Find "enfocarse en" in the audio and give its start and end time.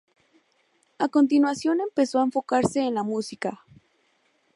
2.23-2.95